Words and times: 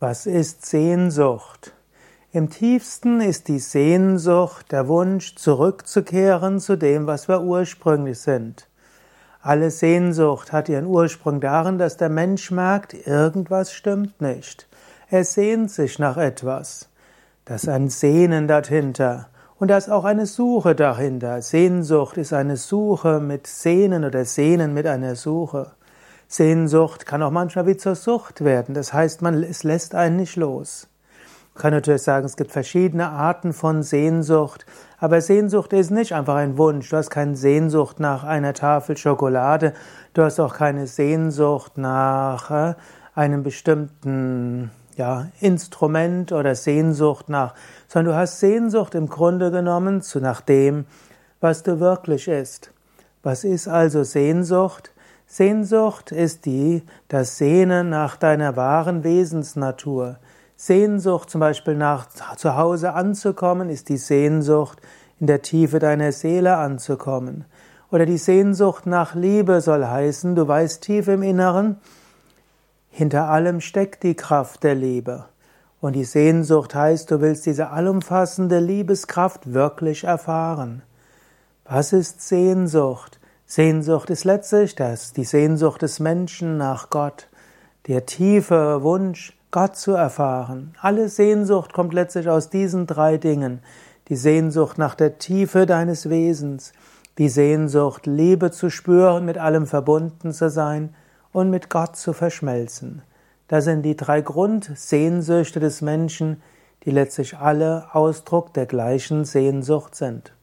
Was 0.00 0.26
ist 0.26 0.64
Sehnsucht? 0.64 1.72
Im 2.30 2.50
tiefsten 2.50 3.20
ist 3.20 3.48
die 3.48 3.58
Sehnsucht 3.58 4.70
der 4.70 4.86
Wunsch, 4.86 5.34
zurückzukehren 5.34 6.60
zu 6.60 6.76
dem, 6.76 7.08
was 7.08 7.26
wir 7.26 7.42
ursprünglich 7.42 8.20
sind. 8.20 8.68
Alle 9.42 9.72
Sehnsucht 9.72 10.52
hat 10.52 10.68
ihren 10.68 10.86
Ursprung 10.86 11.40
darin, 11.40 11.78
dass 11.78 11.96
der 11.96 12.10
Mensch 12.10 12.52
merkt, 12.52 12.94
irgendwas 12.94 13.72
stimmt 13.72 14.20
nicht. 14.20 14.68
Er 15.10 15.24
sehnt 15.24 15.72
sich 15.72 15.98
nach 15.98 16.16
etwas. 16.16 16.88
Das 17.44 17.64
ist 17.64 17.68
ein 17.68 17.88
Sehnen 17.88 18.46
dahinter. 18.46 19.30
Und 19.58 19.66
da 19.66 19.78
ist 19.78 19.90
auch 19.90 20.04
eine 20.04 20.26
Suche 20.26 20.76
dahinter. 20.76 21.42
Sehnsucht 21.42 22.18
ist 22.18 22.32
eine 22.32 22.56
Suche 22.56 23.18
mit 23.18 23.48
Sehnen 23.48 24.04
oder 24.04 24.24
Sehnen 24.24 24.74
mit 24.74 24.86
einer 24.86 25.16
Suche. 25.16 25.72
Sehnsucht 26.30 27.06
kann 27.06 27.22
auch 27.22 27.30
manchmal 27.30 27.66
wie 27.66 27.78
zur 27.78 27.94
Sucht 27.94 28.44
werden. 28.44 28.74
Das 28.74 28.92
heißt, 28.92 29.22
man, 29.22 29.42
es 29.42 29.64
lässt 29.64 29.94
einen 29.94 30.16
nicht 30.16 30.36
los. 30.36 30.88
Man 31.54 31.62
kann 31.62 31.72
natürlich 31.72 32.02
sagen, 32.02 32.26
es 32.26 32.36
gibt 32.36 32.52
verschiedene 32.52 33.08
Arten 33.08 33.54
von 33.54 33.82
Sehnsucht, 33.82 34.66
aber 34.98 35.22
Sehnsucht 35.22 35.72
ist 35.72 35.90
nicht 35.90 36.12
einfach 36.12 36.36
ein 36.36 36.58
Wunsch. 36.58 36.90
Du 36.90 36.98
hast 36.98 37.08
keine 37.08 37.34
Sehnsucht 37.34 37.98
nach 37.98 38.24
einer 38.24 38.52
Tafel 38.52 38.96
Schokolade, 38.98 39.72
du 40.12 40.22
hast 40.22 40.38
auch 40.38 40.54
keine 40.54 40.86
Sehnsucht 40.86 41.78
nach 41.78 42.50
äh, 42.50 42.74
einem 43.14 43.42
bestimmten 43.42 44.70
ja, 44.96 45.28
Instrument 45.40 46.30
oder 46.32 46.54
Sehnsucht 46.54 47.30
nach, 47.30 47.54
sondern 47.88 48.12
du 48.12 48.20
hast 48.20 48.38
Sehnsucht 48.38 48.94
im 48.94 49.08
Grunde 49.08 49.50
genommen 49.50 50.02
zu 50.02 50.20
nach 50.20 50.42
dem, 50.42 50.84
was 51.40 51.62
du 51.62 51.80
wirklich 51.80 52.28
ist. 52.28 52.70
Was 53.22 53.44
ist 53.44 53.66
also 53.66 54.04
Sehnsucht? 54.04 54.92
Sehnsucht 55.30 56.10
ist 56.10 56.46
die, 56.46 56.82
das 57.08 57.36
Sehnen 57.36 57.90
nach 57.90 58.16
deiner 58.16 58.56
wahren 58.56 59.04
Wesensnatur. 59.04 60.16
Sehnsucht 60.56 61.28
zum 61.28 61.42
Beispiel 61.42 61.74
nach 61.74 62.08
zu 62.08 62.56
Hause 62.56 62.94
anzukommen, 62.94 63.68
ist 63.68 63.90
die 63.90 63.98
Sehnsucht, 63.98 64.80
in 65.20 65.26
der 65.26 65.42
Tiefe 65.42 65.80
deiner 65.80 66.12
Seele 66.12 66.56
anzukommen. 66.56 67.44
Oder 67.90 68.06
die 68.06 68.16
Sehnsucht 68.16 68.86
nach 68.86 69.14
Liebe 69.14 69.60
soll 69.60 69.84
heißen, 69.84 70.34
du 70.34 70.48
weißt 70.48 70.82
tief 70.82 71.08
im 71.08 71.22
Inneren, 71.22 71.76
hinter 72.88 73.28
allem 73.28 73.60
steckt 73.60 74.04
die 74.04 74.14
Kraft 74.14 74.64
der 74.64 74.76
Liebe. 74.76 75.26
Und 75.82 75.92
die 75.92 76.04
Sehnsucht 76.04 76.74
heißt, 76.74 77.10
du 77.10 77.20
willst 77.20 77.44
diese 77.44 77.68
allumfassende 77.68 78.60
Liebeskraft 78.60 79.52
wirklich 79.52 80.04
erfahren. 80.04 80.82
Was 81.66 81.92
ist 81.92 82.26
Sehnsucht? 82.26 83.20
Sehnsucht 83.50 84.10
ist 84.10 84.24
letztlich 84.24 84.74
das, 84.74 85.14
die 85.14 85.24
Sehnsucht 85.24 85.80
des 85.80 86.00
Menschen 86.00 86.58
nach 86.58 86.90
Gott, 86.90 87.28
der 87.86 88.04
tiefe 88.04 88.82
Wunsch, 88.82 89.38
Gott 89.50 89.74
zu 89.74 89.92
erfahren. 89.92 90.74
Alle 90.82 91.08
Sehnsucht 91.08 91.72
kommt 91.72 91.94
letztlich 91.94 92.28
aus 92.28 92.50
diesen 92.50 92.86
drei 92.86 93.16
Dingen. 93.16 93.60
Die 94.08 94.16
Sehnsucht 94.16 94.76
nach 94.76 94.94
der 94.94 95.16
Tiefe 95.16 95.64
deines 95.64 96.10
Wesens, 96.10 96.74
die 97.16 97.30
Sehnsucht, 97.30 98.04
Liebe 98.04 98.50
zu 98.50 98.68
spüren, 98.68 99.24
mit 99.24 99.38
allem 99.38 99.66
verbunden 99.66 100.34
zu 100.34 100.50
sein 100.50 100.94
und 101.32 101.48
mit 101.48 101.70
Gott 101.70 101.96
zu 101.96 102.12
verschmelzen. 102.12 103.00
Das 103.48 103.64
sind 103.64 103.80
die 103.80 103.96
drei 103.96 104.20
Grundsehnsüchte 104.20 105.58
des 105.58 105.80
Menschen, 105.80 106.42
die 106.84 106.90
letztlich 106.90 107.38
alle 107.38 107.94
Ausdruck 107.94 108.52
der 108.52 108.66
gleichen 108.66 109.24
Sehnsucht 109.24 109.94
sind. 109.94 110.34